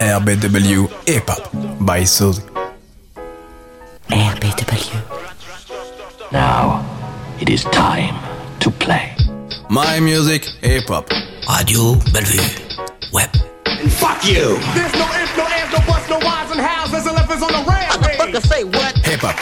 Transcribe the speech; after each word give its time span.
RBW 0.00 0.88
Hip 1.08 1.28
Hop 1.28 1.50
by 1.86 2.02
Suzy. 2.04 2.42
RBW. 4.08 5.02
Now, 6.32 6.84
it 7.40 7.48
is 7.48 7.64
time 7.64 8.14
to 8.60 8.70
play. 8.70 9.14
My 9.70 10.00
music, 10.00 10.44
hip 10.60 10.88
hop. 10.88 11.08
Radio 11.48 11.94
Bellevue. 12.12 12.42
Web. 13.12 13.30
And 13.66 13.92
fuck 13.92 14.24
you! 14.26 14.58
There's 14.74 14.92
no 14.94 15.06
ifs, 15.14 15.36
no 15.36 15.46
ands, 15.46 15.72
no 15.72 15.78
buts, 15.86 16.08
no 16.10 16.18
whys 16.18 16.50
and 16.50 16.60
hows. 16.60 16.90
There's 16.90 17.06
elephants 17.06 17.42
on 17.42 17.52
the 17.52 17.62
rampage. 17.70 18.32
to 18.34 18.40
say 18.48 18.64
what? 18.64 18.96
Hip 19.06 19.20
hop. 19.20 19.36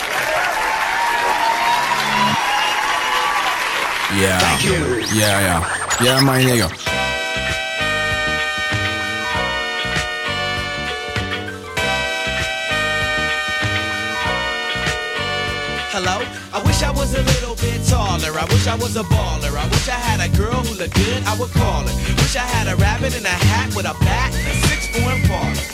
Yeah. 4.21 4.39
Thank 4.39 4.65
you. 4.65 5.19
Yeah, 5.19 5.41
yeah. 5.41 6.05
Yeah, 6.05 6.21
my 6.21 6.41
nigga. 6.41 6.94
Hello? 15.95 16.27
I 16.53 16.61
wish 16.66 16.83
I 16.83 16.91
was 16.91 17.15
a 17.15 17.23
little 17.23 17.55
bit 17.55 17.87
taller. 17.87 18.37
I 18.37 18.45
wish 18.51 18.66
I 18.66 18.75
was 18.75 18.97
a 18.97 19.05
baller. 19.05 19.57
I 19.57 19.65
wish 19.69 19.89
I 19.89 19.93
had 19.93 20.19
a 20.19 20.37
girl 20.37 20.59
who 20.66 20.75
looked 20.75 20.97
good, 20.97 21.23
I 21.23 21.39
would 21.39 21.52
call 21.52 21.87
her. 21.87 21.95
Wish 22.19 22.35
I 22.35 22.41
had 22.41 22.66
a 22.66 22.75
rabbit 22.75 23.16
in 23.16 23.25
a 23.25 23.29
hat 23.29 23.77
with 23.77 23.87
a 23.87 23.95
bat 24.02 24.35
and 24.35 24.49
a 24.49 24.55
six 24.66 24.88
four. 24.88 25.73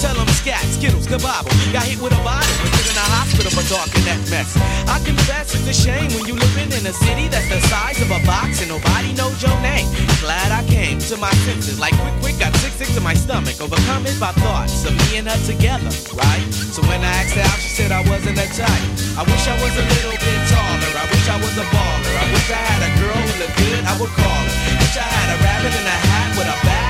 tell 0.00 0.16
them 0.16 0.26
scat, 0.32 0.64
skittles, 0.72 1.06
kabobble. 1.06 1.52
Got 1.76 1.84
hit 1.84 2.00
with 2.00 2.16
a 2.16 2.22
bottle 2.24 2.56
and 2.64 2.86
in 2.88 2.96
a 2.96 3.06
hospital 3.12 3.52
for 3.52 3.64
talking 3.68 4.00
that 4.08 4.16
mess. 4.32 4.56
I 4.88 4.96
confess 5.04 5.52
it's 5.52 5.68
a 5.68 5.76
shame 5.76 6.08
when 6.16 6.24
you 6.24 6.34
living 6.40 6.72
in 6.72 6.88
a 6.88 6.94
city 6.96 7.28
that's 7.28 7.46
the 7.52 7.60
size 7.68 8.00
of 8.00 8.08
a 8.08 8.20
box 8.24 8.64
and 8.64 8.72
nobody 8.72 9.12
knows 9.12 9.36
your 9.44 9.54
name. 9.60 9.84
Glad 10.24 10.56
I 10.56 10.64
came 10.64 10.98
to 11.12 11.16
my 11.20 11.30
senses, 11.44 11.76
like 11.76 11.92
quick, 12.00 12.16
quick, 12.24 12.36
got 12.40 12.56
sick, 12.64 12.72
sick 12.80 12.88
to 12.96 13.02
my 13.04 13.12
stomach, 13.12 13.60
overcome 13.60 14.08
it 14.08 14.16
by 14.16 14.32
thoughts 14.40 14.88
of 14.88 14.96
me 14.96 15.20
and 15.20 15.28
her 15.28 15.40
together, 15.44 15.92
right? 16.16 16.44
So 16.72 16.80
when 16.88 17.04
I 17.04 17.12
asked 17.20 17.36
her 17.36 17.44
out, 17.44 17.60
she 17.60 17.68
said 17.76 17.92
I 17.92 18.00
wasn't 18.08 18.40
a 18.40 18.48
type. 18.56 18.88
I 19.20 19.22
wish 19.28 19.44
I 19.44 19.56
was 19.60 19.74
a 19.76 19.84
little 19.84 20.16
bit 20.16 20.40
taller. 20.48 20.92
I 20.96 21.04
wish 21.12 21.26
I 21.28 21.36
was 21.36 21.54
a 21.60 21.66
baller. 21.68 22.14
I 22.16 22.26
wish 22.32 22.48
I 22.48 22.60
had 22.72 22.80
a 22.88 22.92
girl 23.04 23.20
who 23.20 23.32
looked 23.36 23.56
good, 23.60 23.82
I 23.84 23.94
would 24.00 24.12
call 24.16 24.42
her. 24.48 24.56
Wish 24.80 24.96
I 24.96 25.04
had 25.04 25.28
a 25.28 25.36
rabbit 25.44 25.72
in 25.76 25.84
a 25.84 25.98
hat 26.08 26.28
with 26.40 26.48
a 26.48 26.58
bat 26.64 26.89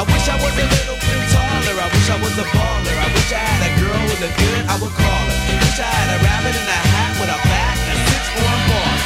I 0.00 0.02
wish 0.16 0.32
I 0.32 0.36
was 0.40 0.56
a 0.56 0.64
little 0.64 0.96
bit 0.96 1.20
taller. 1.28 1.76
I 1.76 1.88
wish 1.92 2.08
I 2.08 2.16
was 2.24 2.32
a 2.40 2.46
baller. 2.56 2.96
I 3.04 3.08
wish 3.12 3.32
I 3.36 3.44
had 3.44 3.68
a 3.68 3.72
girl 3.84 4.00
who 4.00 4.16
looked 4.16 4.38
good, 4.40 4.62
I 4.64 4.80
would 4.80 4.96
call 4.96 5.24
her. 5.28 5.36
Wish 5.60 5.76
I 5.76 5.92
had 5.92 6.08
a 6.16 6.18
rabbit 6.24 6.56
in 6.56 6.68
a 6.72 6.80
hat 6.88 7.12
with 7.20 7.28
a 7.28 7.36
bat 7.44 7.76
and 7.84 8.00
a 8.00 8.04
six 8.08 8.24
four 8.32 8.48
baller. 8.64 8.96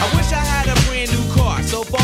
I 0.00 0.06
wish 0.16 0.32
I 0.32 0.40
had 0.40 0.72
a 0.72 0.76
brand 0.88 1.12
new 1.12 1.24
car. 1.36 1.60
So 1.68 1.84
far, 1.84 2.03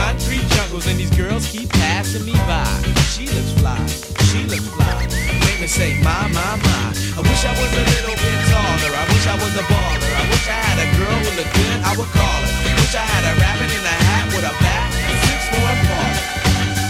concrete 0.01 0.45
jungles 0.57 0.87
and 0.87 0.97
these 0.97 1.13
girls 1.13 1.45
keep 1.53 1.69
passing 1.69 2.25
me 2.25 2.33
by. 2.49 2.65
She 3.13 3.29
looks 3.29 3.53
fly, 3.61 3.77
she 4.33 4.41
looks 4.49 4.67
fly. 4.73 5.05
Make 5.45 5.59
me 5.61 5.67
say, 5.67 5.93
my, 6.01 6.25
my, 6.33 6.57
my. 6.65 6.85
I 7.17 7.21
wish 7.21 7.41
I 7.45 7.53
was 7.53 7.69
a 7.69 7.83
little 7.93 8.17
bit 8.17 8.37
taller. 8.49 8.93
I 8.97 9.05
wish 9.13 9.25
I 9.29 9.35
was 9.37 9.53
a 9.61 9.65
baller. 9.69 10.11
I 10.21 10.23
wish 10.31 10.45
I 10.49 10.57
had 10.57 10.77
a 10.85 10.87
girl 10.97 11.17
who 11.21 11.31
looked 11.37 11.53
good, 11.53 11.77
I 11.85 11.91
would 11.97 12.11
call 12.17 12.39
her. 12.41 12.51
Wish 12.81 12.95
I 12.97 13.05
had 13.13 13.23
a 13.29 13.33
rabbit 13.37 13.69
in 13.77 13.83
a 13.85 13.95
hat 14.09 14.25
with 14.33 14.45
a 14.51 14.53
bat 14.63 14.89
and 14.89 15.17
six 15.29 15.39
four 15.53 15.69
parlor. 15.85 16.25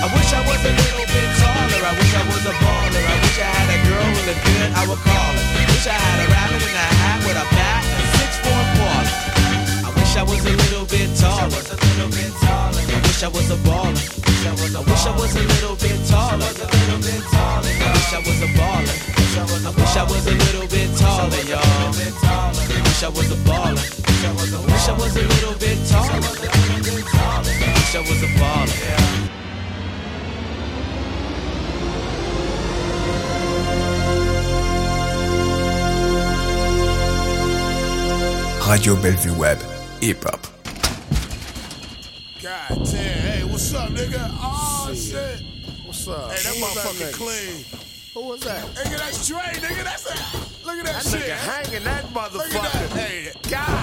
I 0.01 0.07
wish 0.15 0.29
I 0.31 0.41
was 0.47 0.61
a 0.63 0.71
little 0.71 1.07
bit 1.11 1.29
taller. 1.41 1.81
I 1.83 1.93
wish 1.99 2.13
I 2.15 2.23
was 2.31 2.43
a 2.47 2.55
baller. 2.63 3.03
I 3.11 3.17
wish 3.27 3.37
I 3.43 3.49
had 3.59 3.69
a 3.75 3.79
girl 3.91 4.07
who 4.07 4.21
looked 4.29 4.43
good, 4.47 4.69
I 4.71 4.83
would 4.87 5.01
call 5.03 5.31
her. 5.35 5.45
Wish 5.67 5.87
I 5.91 5.97
had 5.99 6.17
a 6.23 6.27
rabbit 6.31 6.63
in 6.63 6.75
a 6.79 6.87
hat 7.01 7.19
with 7.27 7.37
a 7.43 7.47
bat 7.59 7.81
and 7.91 8.07
six 8.17 8.31
four 8.39 8.61
parlor. 8.79 9.15
I 9.83 9.89
wish 9.99 10.11
I 10.15 10.23
was 10.23 10.41
a 10.47 10.55
little 10.63 10.87
bit 10.87 11.09
taller. 11.19 11.70
I 15.11 15.15
was 15.19 15.35
a 15.35 15.43
little 15.43 15.75
bit 15.75 15.99
taller. 16.07 16.45
I 16.45 16.47
wish 17.91 18.13
I 18.13 18.19
was 18.23 18.41
a 18.41 18.47
baller. 18.55 18.95
I 19.35 19.71
wish 19.75 19.97
I 19.97 20.03
was 20.03 20.25
a 20.25 20.31
little 20.31 20.67
bit 20.67 20.89
taller, 20.97 21.43
y'all. 21.51 21.59
I 21.59 21.91
wish 22.81 23.03
I 23.03 23.09
was 23.09 23.29
a 23.29 23.35
baller. 23.43 23.75
I 23.75 24.31
wish 24.71 24.87
I 24.87 24.93
was 24.93 25.13
a 25.17 25.21
little 25.21 25.55
bit 25.59 25.77
taller. 25.89 26.15
I 26.15 26.55
wish 27.75 27.93
I 27.93 27.99
was 27.99 28.23
a 28.23 28.27
baller. 28.39 28.71
Radio 38.69 38.95
Bellevue 38.95 39.37
Web. 39.37 39.61
Hip 39.99 40.23
Hop. 40.23 40.47
God 42.41 42.85
damn. 42.85 42.95
Hey, 42.95 43.43
what's 43.43 43.73
up, 43.73 43.89
nigga? 43.89 44.29
Oh, 44.41 44.60
shit. 45.11 45.41
What's 45.85 46.07
up? 46.07 46.31
Hey, 46.31 46.37
that 46.43 46.55
Who 46.55 46.63
motherfucker 46.65 47.13
clean. 47.13 47.65
Who 48.13 48.21
was 48.29 48.41
that? 48.41 48.63
Nigga, 48.75 48.97
that's 48.97 49.27
Dre, 49.27 49.39
nigga. 49.39 49.83
That's 49.83 50.05
it. 50.05 50.65
Look 50.65 50.77
at 50.79 50.85
that, 50.85 51.03
That 51.03 51.09
shit. 51.11 51.21
nigga 51.21 51.35
hanging 51.35 51.83
that 51.83 52.03
Look 52.13 52.23
at 52.23 52.33
that. 52.33 52.51
motherfucker. 52.51 52.97
Hey, 52.97 53.31
God 53.49 53.80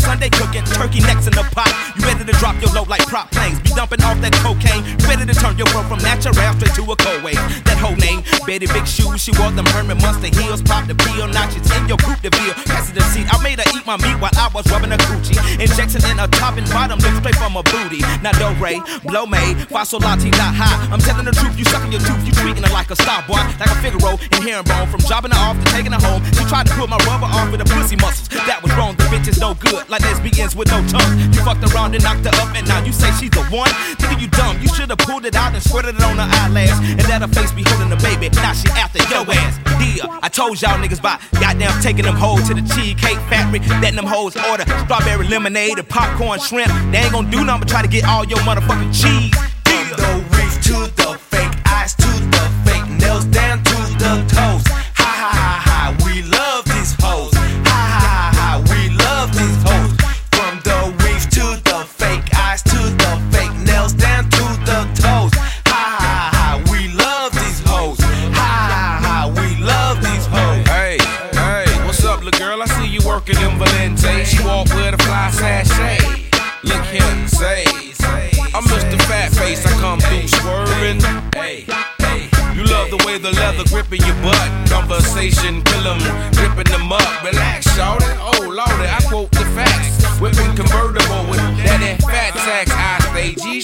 Sunday 0.00 0.30
cooking 0.30 0.64
turkey 0.64 1.00
necks 1.00 1.26
in 1.26 1.34
the 1.36 1.44
pot. 1.52 1.70
You 1.96 2.04
ready 2.08 2.24
to 2.24 2.32
drop 2.40 2.56
your 2.60 2.72
load 2.72 2.88
like 2.88 3.04
prop 3.06 3.30
planes. 3.30 3.60
Be 3.60 3.70
dumping 3.70 4.02
off 4.02 4.20
that 4.20 4.32
cocaine. 4.40 4.84
You 4.84 5.06
ready 5.06 5.26
to 5.26 5.34
turn 5.34 5.56
your 5.56 5.68
world 5.74 5.86
from 5.86 6.00
natural 6.02 6.34
straight 6.34 6.74
to 6.74 6.82
a 6.92 6.96
cold 6.96 7.22
wave. 7.22 7.40
That 7.64 7.78
whole 7.78 7.96
name, 7.96 8.22
Betty 8.46 8.66
Big 8.66 8.86
shoes, 8.86 9.20
she 9.20 9.32
wore 9.38 9.50
them 9.52 9.66
Herman 9.76 9.98
Mustang 9.98 10.32
heels. 10.34 10.62
Pop 10.62 10.86
the 10.86 10.94
pill, 10.94 11.28
notches 11.28 11.64
in 11.76 11.88
your 11.88 11.98
coupe 11.98 12.20
de 12.22 12.30
ville. 12.30 12.54
Passenger 12.66 13.04
seat, 13.12 13.26
I 13.28 13.36
made 13.42 13.58
her 13.58 13.68
eat 13.76 13.84
my 13.86 13.96
meat 13.98 14.16
while 14.20 14.34
I 14.36 14.48
was 14.54 14.66
rubbing 14.70 14.90
her 14.90 15.00
coochie. 15.08 15.38
Injection 15.60 16.02
in 16.08 16.18
her 16.18 16.28
top 16.40 16.56
and 16.56 16.68
bottom, 16.70 16.98
lift 16.98 17.18
straight 17.20 17.36
from 17.36 17.54
her 17.54 17.66
booty. 17.66 18.00
Now 18.22 18.32
do 18.38 18.48
re, 18.62 18.80
blow 19.04 19.26
me, 19.26 19.54
fossil 19.68 20.00
latte, 20.00 20.30
not 20.36 20.54
high. 20.54 20.76
I'm 20.92 21.00
telling 21.00 21.26
the 21.26 21.32
truth, 21.32 21.58
you 21.58 21.64
sucking 21.64 21.92
your 21.92 22.02
tooth, 22.02 22.22
you 22.26 22.32
treating 22.32 22.62
her 22.62 22.72
like 22.72 22.90
a 22.90 22.96
star 22.96 23.22
boy, 23.26 23.40
like 23.58 23.70
a 23.70 23.76
Figaro 23.82 24.18
and 24.32 24.42
herringbone. 24.44 24.88
From 24.88 25.00
dropping 25.06 25.32
her 25.32 25.40
off 25.40 25.58
to 25.58 25.66
taking 25.72 25.92
her 25.92 26.02
home, 26.02 26.24
she 26.32 26.44
tried 26.46 26.66
to 26.66 26.74
pull 26.74 26.88
my 26.88 26.98
rubber 27.08 27.28
off 27.28 27.50
with 27.50 27.60
her 27.60 27.70
pussy 27.70 27.96
muscles. 27.96 28.28
That 28.46 28.62
was 28.62 28.72
wrong, 28.76 28.96
the 28.96 29.04
bitch 29.12 29.28
is 29.28 29.38
no 29.40 29.54
good, 29.54 29.88
like 29.90 30.02
lesbians 30.02 30.54
with 30.54 30.68
no 30.70 30.80
tongue. 30.86 31.18
You 31.34 31.42
fucked 31.42 31.64
around 31.74 31.94
and 31.94 32.02
knocked 32.02 32.24
her 32.24 32.34
up, 32.40 32.54
and 32.54 32.66
now 32.66 32.82
you 32.84 32.92
say 32.92 33.10
she's 33.18 33.30
the 33.30 33.42
one. 33.50 33.70
Think 33.98 34.20
you 34.22 34.28
dumb, 34.28 34.56
you 34.62 34.68
should've 34.68 34.98
pulled 34.98 35.26
it 35.26 35.34
out 35.34 35.52
and 35.52 35.62
squirted 35.62 35.96
it 35.96 36.02
on 36.02 36.16
her 36.16 36.28
eyelash, 36.40 36.78
and 36.78 37.02
let 37.08 37.22
her 37.22 37.28
face 37.28 37.52
be 37.52 37.62
holding 37.66 37.90
the 37.90 37.96
baby. 37.96 38.30
Now 38.36 38.52
she 38.52 38.68
after 38.70 39.02
your 39.10 39.26
ass. 39.26 39.58
Dear, 39.80 40.06
I 40.22 40.28
told 40.28 40.60
y'all 40.62 40.78
niggas 40.78 41.00
about 41.00 41.20
goddamn 41.40 41.74
taking 41.82 42.04
them 42.04 42.14
hoes 42.14 42.46
to 42.48 42.54
the 42.54 42.62
cheesecake 42.74 43.18
factory, 43.28 43.60
letting 43.80 43.96
them 43.96 44.06
hoes 44.06 44.36
order 44.48 44.64
strawberry 44.84 45.26
lemonade 45.26 45.78
and 45.78 45.88
popcorn 45.88 46.38
shrimp. 46.38 46.70
They 46.92 46.98
ain't 46.98 47.12
gonna 47.12 47.30
do 47.30 47.44
nothing 47.44 47.60
but 47.60 47.68
try 47.68 47.82
to 47.82 47.88
get 47.88 48.04
all 48.04 48.24
your 48.24 48.38
motherfucking 48.40 48.94
cheese. 48.94 49.34
From 49.66 49.86
the 49.96 50.24
reef 50.36 50.54
to 50.64 50.90
the 50.96 51.09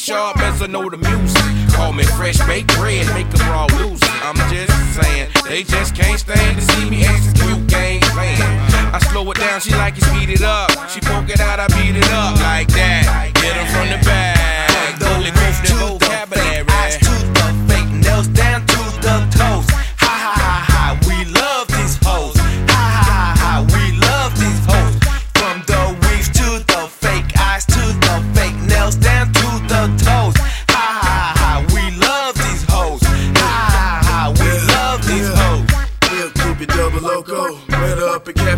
sharp 0.06 0.38
as 0.38 0.62
I 0.62 0.68
know 0.68 0.88
the 0.88 0.98
music. 0.98 1.42
Call 1.74 1.92
me 1.92 2.04
fresh 2.04 2.38
baked 2.46 2.72
bread, 2.76 3.12
make 3.12 3.26
'em 3.26 3.50
all 3.50 3.66
lose 3.80 4.00
it. 4.00 4.14
I'm 4.22 4.36
just 4.48 4.72
saying, 4.94 5.28
they 5.48 5.64
just 5.64 5.96
can't 5.96 6.20
stand 6.20 6.56
to 6.58 6.62
see 6.72 6.88
me 6.88 7.04
execute 7.04 7.66
game 7.66 8.00
plan. 8.14 8.94
I 8.94 9.00
slow 9.10 9.28
it 9.32 9.38
down, 9.38 9.60
she 9.60 9.72
like 9.72 9.98
it 9.98 10.04
speed 10.04 10.30
it 10.30 10.42
up. 10.42 10.70
She 10.90 11.00
poke 11.00 11.28
it 11.28 11.40
out, 11.40 11.58
I 11.58 11.66
beat 11.76 11.96
it 11.96 12.10
up 12.12 12.40
like 12.40 12.68
that. 12.68 13.32
Get 13.34 13.56
'em 13.56 13.66
from 13.66 13.88
the 13.90 13.98
back. 14.06 14.35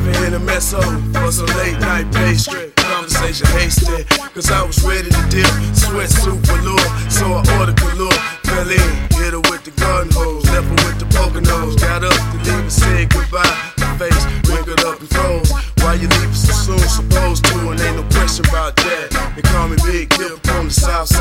Up 0.09 0.15
cafe 0.15 0.27
in 0.27 0.35
a 0.35 0.41
meso. 0.41 0.81
For 1.13 1.33
some 1.33 1.47
late 1.59 1.79
night 1.81 2.13
pastry. 2.13 2.73
Conversation 2.77 3.47
hasty. 3.59 4.05
Cause 4.35 4.51
I 4.51 4.63
was 4.65 4.83
ready 4.85 5.11
to 5.11 5.23
dip. 5.29 5.47
Sweat 5.75 6.11
suit 6.11 6.39
velour. 6.47 6.79
So 7.11 7.27
I 7.27 7.59
ordered 7.59 7.77
galore. 7.81 8.13
Fell 8.45 8.69
in. 8.69 8.91
Hit 9.19 9.33
her 9.33 9.41
with 9.51 9.65
the 9.65 9.73
gun 9.77 10.09
hose. 10.13 10.45
Left 10.51 10.67
her 10.67 10.87
with 10.87 10.99
the 10.99 11.07
poker 11.17 11.41
nose. 11.41 11.77
Got 11.77 12.05
up 12.05 12.15
to 12.15 12.37
leave 12.45 12.61
and 12.61 12.73
said 12.73 13.11
goodbye. 13.11 13.45
Her 13.79 13.99
face 13.99 14.25
wrinkled 14.49 14.81
up 14.85 15.01
and 15.01 15.11
froze. 15.11 15.51
Why 15.79 15.95
you 15.95 16.09
leaving 16.09 16.33
so 16.35 16.53
soon? 16.53 16.79
Supposed 16.79 17.45
to. 17.47 17.71
And 17.71 17.81
ain't 17.81 17.97
no 17.97 18.05
question 18.15 18.47
about 18.49 18.77
that. 18.77 19.33
They 19.37 19.43
call 19.43 19.69
me 19.69 19.77
Big 19.85 20.09
Dip 20.11 20.47
on 20.55 20.67
the 20.67 20.75
south 20.75 21.09
side. 21.09 21.18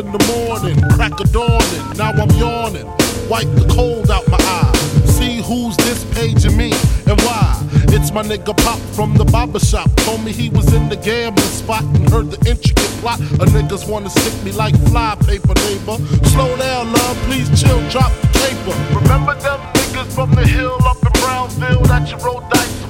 In 0.00 0.12
the 0.12 0.24
morning. 0.32 0.80
Crack 0.96 1.20
of 1.20 1.30
dawning, 1.32 1.84
now 1.96 2.10
I'm 2.10 2.30
yawning. 2.40 2.86
Wipe 3.28 3.52
the 3.54 3.66
cold 3.70 4.10
out 4.10 4.26
my 4.28 4.38
eye. 4.40 4.72
See 5.04 5.42
who's 5.42 5.76
this 5.76 6.04
page 6.14 6.42
paging 6.42 6.56
me 6.56 6.72
and 7.06 7.20
why. 7.22 7.60
It's 7.92 8.10
my 8.10 8.22
nigga 8.22 8.56
Pop 8.64 8.78
from 8.96 9.14
the 9.14 9.24
barber 9.24 9.58
shop. 9.58 9.90
Told 10.08 10.24
me 10.24 10.32
he 10.32 10.48
was 10.48 10.72
in 10.72 10.88
the 10.88 10.96
gambling 10.96 11.46
spot 11.46 11.84
and 11.94 12.08
heard 12.08 12.30
the 12.30 12.40
intricate 12.48 12.92
plot. 13.00 13.20
A 13.20 13.46
niggas 13.52 13.88
wanna 13.88 14.10
stick 14.10 14.36
me 14.42 14.52
like 14.52 14.74
fly 14.88 15.16
paper, 15.26 15.54
neighbor. 15.68 15.96
Slow 16.32 16.56
down, 16.56 16.92
love, 16.92 17.16
please 17.28 17.48
chill, 17.60 17.80
drop 17.90 18.12
the 18.22 18.28
paper. 18.40 18.74
Remember 19.00 19.34
them 19.40 19.60
niggas 19.74 20.10
from 20.14 20.30
the 20.32 20.46
hill 20.46 20.78
up 20.82 21.02
in 21.04 21.12
Brownsville 21.20 21.82
that 21.92 22.10
you 22.10 22.16
rolled 22.24 22.48
dice 22.50 22.89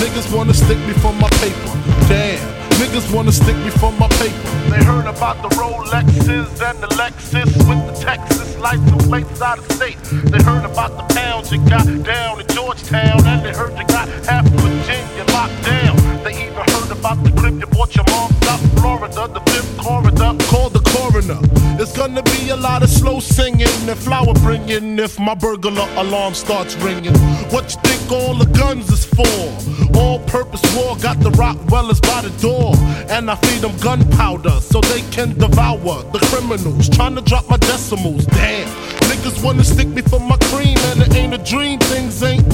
Niggas 0.00 0.34
wanna 0.34 0.54
stick 0.54 0.78
me 0.86 0.92
for 0.94 1.12
my 1.14 1.28
paper. 1.40 1.72
Damn, 2.08 2.40
niggas 2.80 3.12
wanna 3.14 3.32
stick 3.32 3.56
me 3.56 3.70
for 3.70 3.92
my 3.92 4.08
paper. 4.20 4.48
They 4.70 4.82
heard 4.84 5.06
about 5.06 5.42
the 5.42 5.48
Rolexes 5.56 6.60
and 6.68 6.78
the 6.82 6.88
Lexus 7.00 7.50
with 7.68 7.80
the 7.86 8.04
Texas 8.04 8.56
lights 8.58 8.90
and 8.90 9.00
plates 9.00 9.40
out 9.40 9.58
of 9.58 9.72
state. 9.72 9.98
They 10.32 10.42
heard 10.42 10.64
about 10.64 10.96
the 10.96 11.14
pounds 11.14 11.52
you 11.52 11.58
got 11.68 11.86
down 12.04 12.40
in 12.40 12.46
Georgetown, 12.48 13.24
and 13.26 13.44
they 13.44 13.52
heard 13.52 13.76
you 13.78 13.86
got 13.86 14.08
half 14.26 14.44
Virginia 14.46 15.24
locked 15.32 15.62
down. 15.64 15.96
They 16.24 16.34
even 16.44 16.64
heard 16.74 16.90
about 16.90 17.22
the 17.24 17.30
crib 17.38 17.60
you 17.60 17.66
bought 17.66 17.94
your 17.94 18.04
mom 18.10 18.32
out 18.48 18.60
Florida, 18.80 19.28
the 19.32 19.40
fifth 19.52 19.78
corridor. 19.78 20.32
called 20.50 20.72
the 20.72 20.84
coroner. 20.94 21.40
It's 21.80 21.96
gonna 21.96 22.22
be 22.22 22.50
a 22.50 22.56
lot 22.56 22.82
of 22.82 22.88
slow 22.88 23.20
singing 23.20 23.76
and 23.88 23.98
flower 23.98 24.34
bringing 24.34 24.98
if 24.98 25.18
my 25.18 25.34
burglar 25.34 25.88
alarm 25.96 26.34
starts 26.34 26.74
ringing. 26.76 27.14
What 27.50 27.74
you 27.74 27.80
think 27.82 28.10
all 28.10 28.34
the 28.34 28.46
guns 28.46 28.90
is 28.90 29.04
for? 29.04 29.85
All 29.96 30.18
purpose 30.20 30.62
war 30.76 30.96
got 30.96 31.18
the 31.20 31.30
Rottweilers 31.30 32.02
by 32.02 32.20
the 32.20 32.30
door. 32.40 32.74
And 33.08 33.30
I 33.30 33.36
feed 33.36 33.62
them 33.62 33.76
gunpowder 33.78 34.60
so 34.60 34.80
they 34.80 35.00
can 35.10 35.38
devour 35.38 36.02
the 36.12 36.20
criminals. 36.30 36.88
Trying 36.90 37.14
to 37.14 37.22
drop 37.22 37.48
my 37.48 37.56
decimals. 37.56 38.26
Damn. 38.26 38.68
Niggas 39.08 39.42
wanna 39.42 39.64
stick 39.64 39.88
me 39.88 40.02
for 40.02 40.20
my 40.20 40.36
cream, 40.50 40.76
and 40.90 41.00
it 41.00 41.14
ain't 41.14 41.32
a 41.32 41.38
dream. 41.38 41.78
Things 41.78 42.22
ain't 42.22 42.35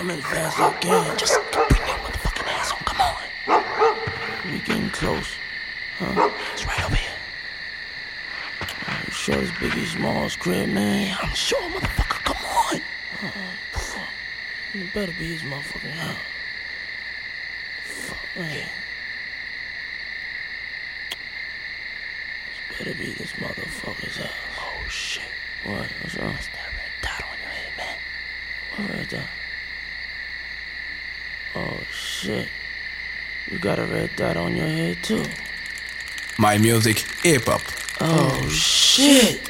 Come 0.00 0.10
in 0.10 0.22
fast 0.22 0.58
as 0.58 0.72
I 0.72 0.72
can. 0.78 1.18
Just 1.18 1.38
bring 1.52 1.68
your 1.68 1.98
motherfucking 1.98 2.48
ass 2.48 2.72
on. 2.72 2.78
Come 2.84 3.00
on. 3.02 4.50
We 4.50 4.58
getting 4.60 4.88
close. 4.90 5.34
Huh? 5.98 6.30
It's 6.54 6.64
right 6.64 6.84
over 6.86 6.96
here. 6.96 7.10
You 9.04 9.12
sure 9.12 9.42
it's 9.42 9.50
Biggie 9.50 9.86
Smalls' 9.86 10.36
crib, 10.36 10.70
man? 10.70 11.14
I'm 11.20 11.34
sure, 11.34 11.60
motherfucker. 11.68 12.24
Come 12.24 12.36
on. 12.38 12.80
Uh, 13.22 14.06
it 14.72 14.94
better 14.94 15.12
be 15.18 15.26
his 15.36 15.42
motherfucking 15.42 15.90
house. 15.90 16.16
Fuck, 17.84 18.26
man. 18.38 18.68
This 22.48 22.78
better 22.78 22.94
be 22.94 23.12
this 23.12 23.32
motherfucker's 23.32 24.16
house. 24.16 24.32
Oh, 24.60 24.88
shit. 24.88 25.24
What? 25.64 25.86
What's 26.00 26.16
wrong? 26.16 26.32
What's 26.32 26.46
that 26.46 26.72
red 26.72 26.92
dot 27.02 27.22
on 27.30 27.38
your 27.42 27.50
head, 27.50 27.72
man? 27.76 27.96
What 28.76 28.96
red 28.96 29.08
dot? 29.10 29.39
Oh 31.60 31.78
shit. 31.92 32.48
You 33.50 33.58
got 33.58 33.78
a 33.78 33.84
red 33.84 34.10
dot 34.16 34.36
on 34.38 34.56
your 34.56 34.66
head 34.66 35.02
too. 35.02 35.24
My 36.38 36.56
music, 36.56 37.00
hip 37.22 37.44
hop. 37.44 37.60
Oh 38.00 38.48
shit. 38.48 39.42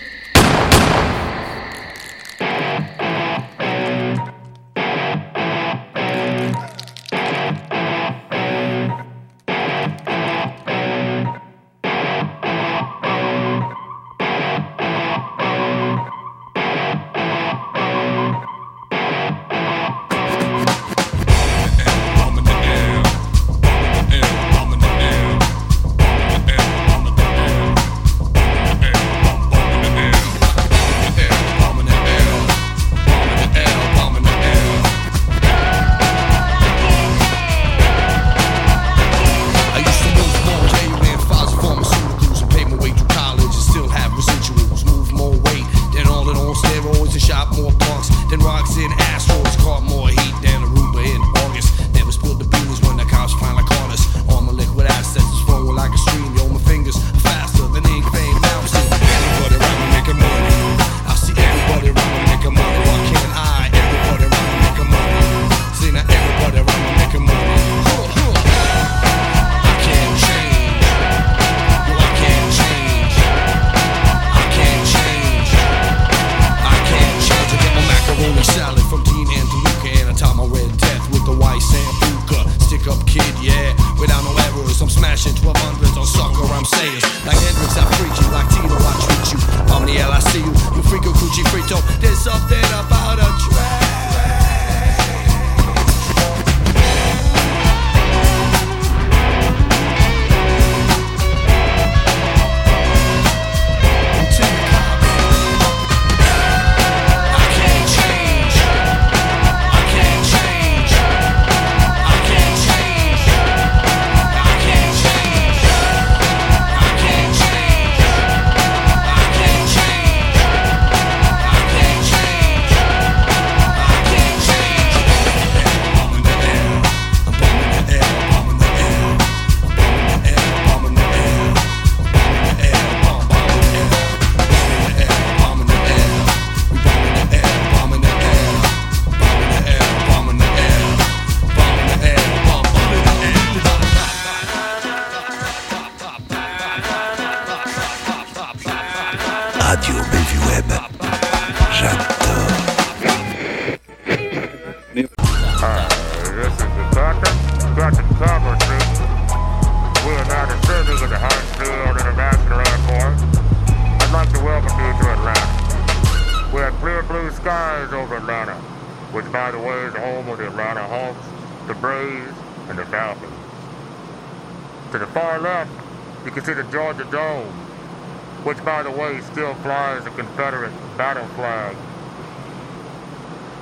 flies 179.62 180.04
the 180.04 180.10
Confederate 180.10 180.72
battle 180.96 181.26
flag. 181.34 181.76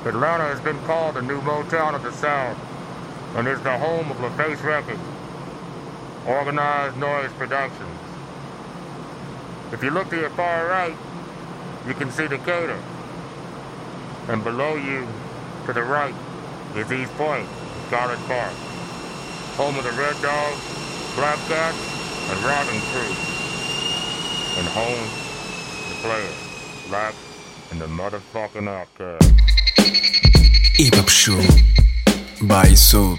Atlanta 0.06 0.44
has 0.44 0.60
been 0.60 0.78
called 0.84 1.16
the 1.16 1.22
new 1.22 1.40
Motown 1.40 1.94
of 1.94 2.02
the 2.02 2.12
South 2.12 2.56
and 3.34 3.48
is 3.48 3.60
the 3.62 3.76
home 3.78 4.10
of 4.10 4.16
LaFace 4.18 4.62
Records, 4.62 5.00
Organized 6.26 6.96
Noise 6.96 7.32
Productions. 7.32 7.98
If 9.72 9.82
you 9.82 9.90
look 9.90 10.08
to 10.10 10.16
your 10.16 10.30
far 10.30 10.66
right, 10.68 10.96
you 11.86 11.94
can 11.94 12.10
see 12.10 12.28
Decatur. 12.28 12.80
And 14.28 14.42
below 14.44 14.76
you, 14.76 15.06
to 15.66 15.72
the 15.72 15.82
right, 15.82 16.14
is 16.76 16.90
East 16.92 17.12
Point, 17.14 17.48
Scarlet 17.88 18.18
Park, 18.26 18.52
home 19.56 19.76
of 19.76 19.84
the 19.84 19.92
Red 19.92 20.20
Dogs, 20.22 20.62
Black 21.16 21.38
Cats, 21.48 21.76
and 22.30 22.38
Robin 22.44 22.80
Crew, 22.92 23.14
and 24.58 24.68
home 24.68 25.27
player, 26.02 26.30
live 26.90 27.16
in 27.72 27.78
the 27.78 27.86
motherfucking 27.86 28.68
archive. 28.68 29.20
Uh, 29.20 29.82
Hip 30.74 30.94
Hop 30.94 31.08
Show 31.08 31.40
by 32.46 32.74
Soul. 32.74 33.16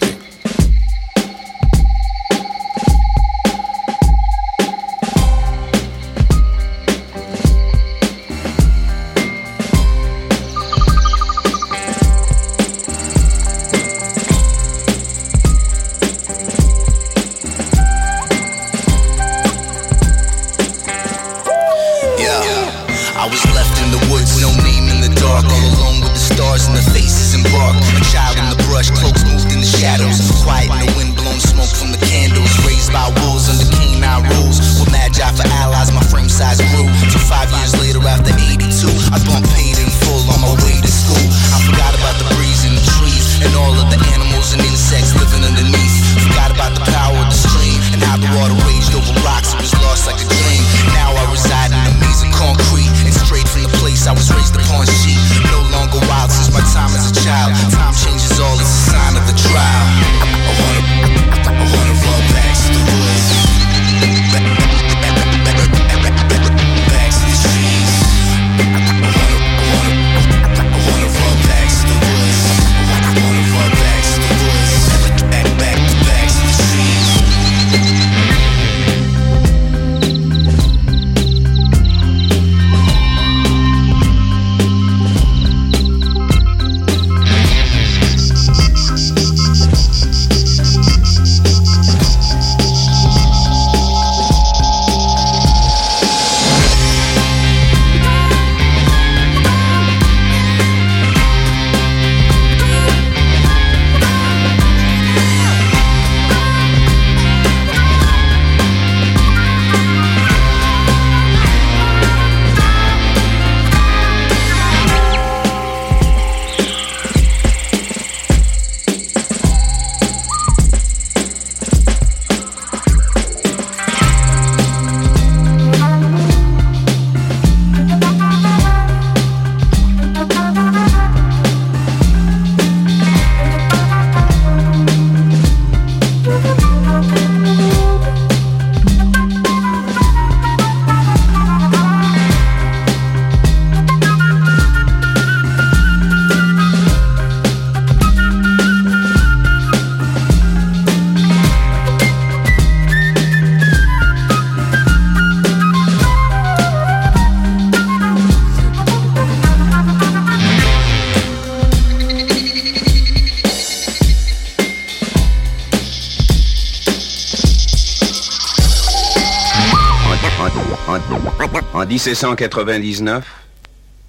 1799, 172.00 173.26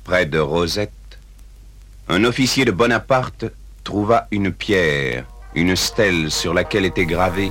près 0.05 0.25
de 0.25 0.39
Rosette, 0.39 0.93
un 2.09 2.23
officier 2.23 2.65
de 2.65 2.71
Bonaparte 2.71 3.47
trouva 3.83 4.29
une 4.31 4.53
pierre, 4.53 5.25
une 5.57 5.75
stèle 5.75 6.31
sur 6.31 6.55
laquelle 6.55 6.85
était 6.85 7.05
gravée 7.05 7.51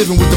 Living 0.00 0.16
with 0.16 0.29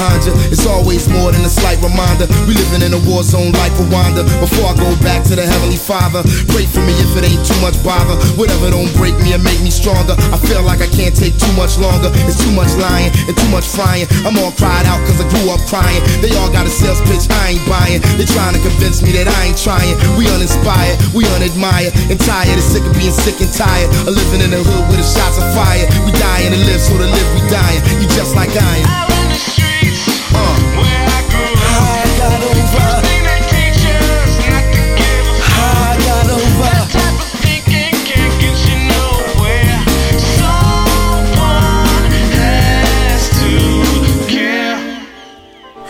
behind 0.00 0.24
you. 0.24 0.32
It's 0.48 0.64
always 0.64 1.04
more 1.12 1.28
than 1.28 1.44
a 1.44 1.52
slight 1.52 1.76
reminder. 1.84 2.24
We 2.48 2.56
living 2.56 2.80
in 2.80 2.96
a 2.96 3.00
war 3.04 3.20
zone 3.20 3.52
like 3.60 3.76
Rwanda. 3.76 4.24
Before 4.40 4.72
I 4.72 4.74
go 4.80 4.88
back 5.04 5.20
to 5.28 5.36
the 5.36 5.44
Heavenly 5.44 5.76
Father, 5.76 6.24
pray 6.48 6.64
for 6.64 6.80
me 6.80 6.96
if 7.04 7.12
it 7.20 7.28
ain't 7.28 7.44
too 7.44 7.60
much 7.60 7.76
bother. 7.84 8.16
Whatever 8.40 8.72
don't 8.72 8.88
break 8.96 9.12
me 9.20 9.36
and 9.36 9.44
make 9.44 9.60
me 9.60 9.68
stronger. 9.68 10.16
I 10.32 10.40
feel 10.40 10.64
like 10.64 10.80
I 10.80 10.88
can't 10.88 11.12
take 11.12 11.36
too 11.36 11.52
much 11.52 11.76
longer. 11.76 12.08
It's 12.24 12.40
too 12.40 12.54
much 12.56 12.72
lying 12.80 13.12
and 13.28 13.36
too 13.36 13.50
much 13.52 13.68
frying. 13.68 14.08
I'm 14.24 14.40
all 14.40 14.56
cried 14.56 14.88
out 14.88 15.04
cause 15.04 15.20
I 15.20 15.28
grew 15.28 15.52
up 15.52 15.60
crying. 15.68 16.00
They 16.24 16.32
all 16.40 16.48
got 16.48 16.64
a 16.64 16.72
sales 16.72 17.04
pitch 17.04 17.28
I 17.28 17.60
ain't 17.60 17.64
buying. 17.68 18.00
They 18.16 18.24
trying 18.24 18.56
to 18.56 18.62
convince 18.64 19.04
me 19.04 19.12
that 19.20 19.28
I 19.28 19.52
ain't 19.52 19.60
trying. 19.60 20.00
We 20.16 20.24
uninspired, 20.32 20.96
we 21.12 21.28
unadmired, 21.36 21.92
and 22.08 22.16
tired 22.16 22.56
and 22.56 22.64
sick 22.64 22.88
of 22.88 22.96
being 22.96 23.12
sick 23.12 23.36
and 23.44 23.52
tired. 23.52 23.92
Of 24.08 24.16
living 24.16 24.40
in 24.40 24.50
the 24.56 24.64
hood 24.64 24.84
with 24.88 24.96
the 24.96 25.04
shots 25.04 25.36
of 25.36 25.44
fire. 25.52 25.84
We 26.08 26.16
dying 26.16 26.56
to 26.56 26.60
live, 26.64 26.80
so 26.80 26.96
to 26.96 27.04
live 27.04 27.28
we 27.36 27.44
dying. 27.52 27.84
You 28.00 28.08
just 28.16 28.32
like 28.32 28.56
I 28.56 28.80
am. 28.80 29.19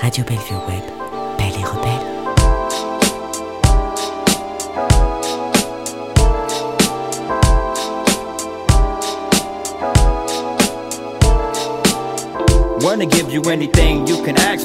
Radio 0.03 0.24
Bellevue 0.24 0.55
Web, 0.66 0.83
Belle 1.38 1.55
et 1.55 1.64
Rebelle. 1.64 2.07
Wanna 12.81 13.07
give 13.07 13.31
you 13.31 13.42
anything 13.42 13.89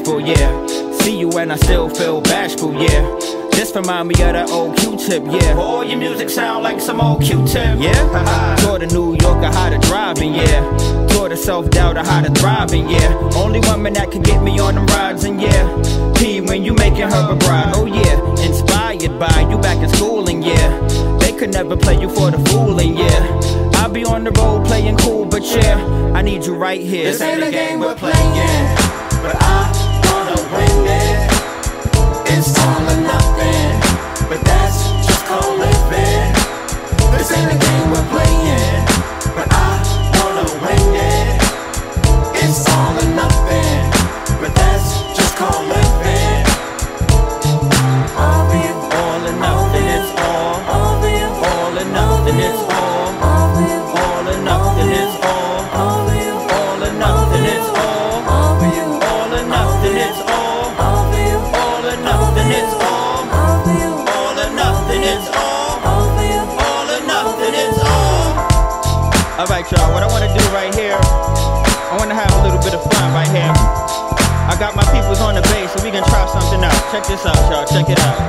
you 0.05 0.25
can 0.25 0.37
ask 0.37 0.67
for, 0.67 0.91
yeah. 0.91 0.97
See 0.99 1.19
you 1.19 1.29
and 1.37 1.51
I 1.51 1.55
still 1.55 1.89
feel 1.89 2.21
bashful, 2.21 2.73
yeah. 2.73 3.19
Just 3.51 3.75
remind 3.75 4.09
me 4.09 4.13
of 4.15 4.33
that 4.33 4.49
old 4.49 4.77
Q-tip, 4.77 5.23
yeah. 5.25 5.55
All 5.57 5.83
your 5.83 5.97
music 5.97 6.29
sound 6.29 6.63
like 6.63 6.81
some 6.81 6.99
old 6.99 7.23
Q-tip, 7.23 7.79
yeah. 7.79 8.55
Taught 8.57 8.83
a 8.83 8.87
New 8.87 9.15
Yorker 9.21 9.47
how 9.47 9.69
to 9.69 9.77
driving, 9.79 10.33
yeah. 10.33 10.61
Taught 11.07 11.31
a 11.31 11.37
self-doubter 11.37 12.03
how 12.03 12.21
to 12.21 12.31
thriving, 12.31 12.89
yeah. 12.89 13.13
Only 13.35 13.59
woman 13.61 13.93
that 13.93 14.11
can 14.11 14.21
get 14.21 14.41
me 14.43 14.59
on 14.59 14.75
them 14.75 14.85
rides, 14.87 15.23
and 15.23 15.41
yeah. 15.41 16.13
P 16.15 16.41
when 16.41 16.63
you 16.63 16.73
making 16.73 17.09
her 17.09 17.31
a 17.31 17.35
bride, 17.35 17.71
oh 17.75 17.85
yeah. 17.85 18.19
Inspired 18.45 19.19
by 19.19 19.47
you 19.49 19.57
back 19.59 19.77
in 19.77 19.89
school, 19.89 20.27
and 20.29 20.43
yeah. 20.43 21.17
They 21.19 21.31
could 21.33 21.51
never 21.53 21.77
play 21.77 21.99
you 21.99 22.09
for 22.09 22.31
the 22.31 22.39
fooling, 22.49 22.97
yeah. 22.97 23.39
I'll 23.75 23.89
be 23.89 24.03
on 24.03 24.23
the 24.23 24.31
road 24.31 24.65
playing 24.65 24.97
cool, 24.97 25.25
but 25.25 25.43
yeah, 25.43 25.77
I 26.13 26.21
need 26.21 26.45
you 26.45 26.55
right 26.55 26.81
here. 26.81 27.05
This 27.05 27.21
ain't 27.21 27.43
a 27.43 27.51
game 27.51 27.79
we're 27.79 27.95
playing, 27.95 28.75
but 29.21 29.35
I 29.39 29.94
wanna 30.51 30.58
win 30.58 30.88
it. 30.88 31.31
It's 32.27 32.58
all 32.60 32.84
or 32.89 33.01
nothing, 33.01 33.79
but 34.29 34.43
that's 34.43 34.89
just 35.05 35.25
called 35.25 35.60
living. 35.60 36.34
This 37.12 37.31
ain't 37.31 37.51
a 37.51 37.58
game 37.58 37.91
we're 37.91 38.10
playing, 38.10 38.86
but 39.36 39.47
I 39.51 39.81
wanna 40.13 40.45
win 40.63 40.95
it. 40.95 41.41
It's 42.43 42.67
all 42.69 43.04
can 75.95 76.03
try 76.10 76.27
something 76.27 76.63
out. 76.63 76.91
Check 76.91 77.08
this 77.08 77.25
out, 77.25 77.39
y'all, 77.49 77.65
check 77.65 77.89
it 77.89 77.99
out. 77.99 78.19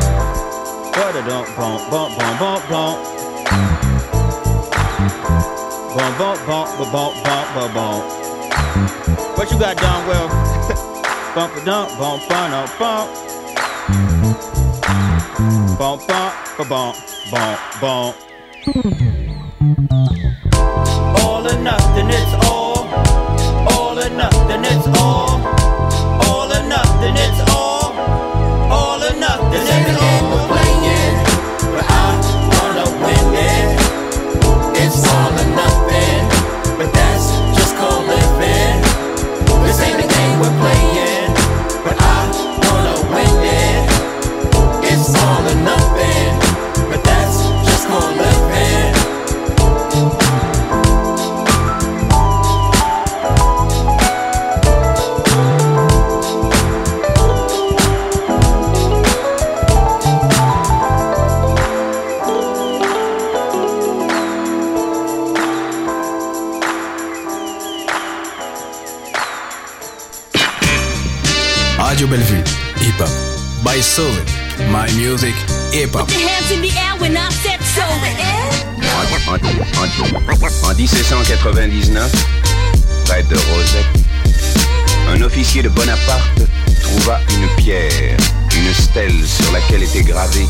Bump, 0.94 1.46
bump, 1.56 1.90
bump, 1.90 2.18
bump, 2.18 2.38
bump, 2.38 2.68
bump. 2.70 2.96
Bump, 5.96 6.18
bump, 6.18 6.46
bump, 6.46 6.68
bump, 6.78 6.92
bump, 6.92 7.14
bump, 7.24 7.54
bump, 7.54 7.74
bump. 7.74 8.04
What 9.36 9.50
you 9.50 9.58
got, 9.58 9.76
Don 9.78 10.06
Will? 10.06 10.28
bump, 11.34 11.56
a 11.56 11.64
dump, 11.64 11.98
bump, 11.98 12.28
bump, 12.28 12.78
bump. 12.78 13.10
Bump, 15.78 16.06
bump, 16.06 16.68
bump, 16.68 16.96
bump, 17.30 17.58
bump. 17.80 18.16
All 18.66 19.15
By 73.76 73.82
Soul, 73.82 74.08
my 74.72 74.88
music, 74.96 75.34
hip 75.70 75.92
hop. 75.92 76.08
Your 76.08 76.20
hands 76.26 76.50
in 76.50 76.62
the 76.62 76.72
air 76.80 76.96
when 76.98 77.14
I 77.14 77.28
said 77.28 77.60
so. 77.60 77.84
En, 79.28 79.34
en- 79.34 80.70
en 80.70 80.74
1799, 80.74 82.10
près 83.04 83.22
de 83.24 83.36
Rosette, 83.36 83.84
un 85.14 85.20
officier 85.20 85.62
de 85.62 85.68
Bonaparte 85.68 86.40
trouva 86.82 87.20
une 87.28 87.48
pierre, 87.62 88.16
une 88.56 88.72
stèle 88.72 89.12
sur 89.26 89.52
laquelle 89.52 89.82
était 89.82 90.04
gravé 90.04 90.46